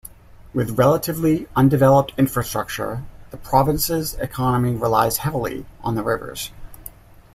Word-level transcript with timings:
With 0.51 0.79
relatively 0.79 1.47
undeveloped 1.55 2.13
infrastructure, 2.17 3.03
the 3.29 3.37
province's 3.37 4.15
economy 4.15 4.71
relies 4.73 5.17
heavily 5.17 5.67
on 5.83 5.93
the 5.93 6.01
rivers. 6.01 6.49